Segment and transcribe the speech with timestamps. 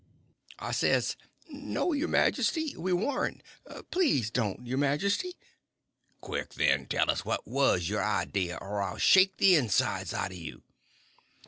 [0.57, 1.15] I says:
[1.47, 5.35] "No, your majesty, we warn't—please don't, your majesty!"
[6.21, 10.31] "Quick, then, and tell us what was your idea, or I'll shake the insides out
[10.31, 10.63] o' you!"